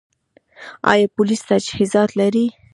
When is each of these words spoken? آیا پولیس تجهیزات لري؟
آیا 0.91 1.07
پولیس 1.15 1.41
تجهیزات 1.49 2.09
لري؟ 2.19 2.45